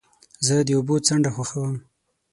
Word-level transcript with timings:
زه 0.45 0.55
د 0.67 0.69
اوبو 0.77 0.95
څنډه 1.07 1.29
خوښوم. 1.35 1.75